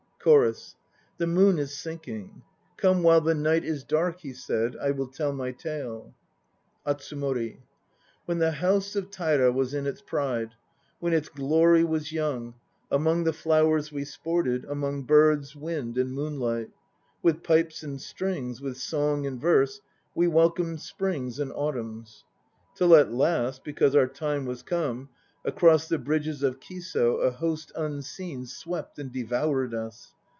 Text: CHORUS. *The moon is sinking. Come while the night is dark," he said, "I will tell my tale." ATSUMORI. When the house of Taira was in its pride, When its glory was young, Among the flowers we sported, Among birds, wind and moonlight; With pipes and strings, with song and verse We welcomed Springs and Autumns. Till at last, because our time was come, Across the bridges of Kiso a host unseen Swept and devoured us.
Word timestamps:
CHORUS. 0.23 0.75
*The 1.17 1.25
moon 1.25 1.57
is 1.57 1.75
sinking. 1.75 2.43
Come 2.77 3.01
while 3.01 3.21
the 3.21 3.33
night 3.33 3.65
is 3.65 3.83
dark," 3.83 4.19
he 4.19 4.33
said, 4.33 4.77
"I 4.79 4.91
will 4.91 5.07
tell 5.07 5.33
my 5.33 5.51
tale." 5.51 6.13
ATSUMORI. 6.85 7.61
When 8.25 8.37
the 8.37 8.51
house 8.51 8.95
of 8.95 9.09
Taira 9.09 9.51
was 9.51 9.73
in 9.73 9.87
its 9.87 10.03
pride, 10.03 10.53
When 10.99 11.11
its 11.11 11.27
glory 11.27 11.83
was 11.83 12.11
young, 12.11 12.53
Among 12.91 13.23
the 13.23 13.33
flowers 13.33 13.91
we 13.91 14.05
sported, 14.05 14.63
Among 14.65 15.05
birds, 15.05 15.55
wind 15.55 15.97
and 15.97 16.13
moonlight; 16.13 16.69
With 17.23 17.41
pipes 17.41 17.81
and 17.81 17.99
strings, 17.99 18.61
with 18.61 18.77
song 18.77 19.25
and 19.25 19.41
verse 19.41 19.81
We 20.13 20.27
welcomed 20.27 20.81
Springs 20.81 21.39
and 21.39 21.51
Autumns. 21.51 22.25
Till 22.75 22.95
at 22.95 23.11
last, 23.11 23.63
because 23.63 23.95
our 23.95 24.05
time 24.07 24.45
was 24.45 24.61
come, 24.61 25.09
Across 25.43 25.87
the 25.87 25.97
bridges 25.97 26.43
of 26.43 26.59
Kiso 26.59 27.21
a 27.21 27.31
host 27.31 27.71
unseen 27.75 28.45
Swept 28.45 28.99
and 28.99 29.11
devoured 29.11 29.73
us. 29.73 30.13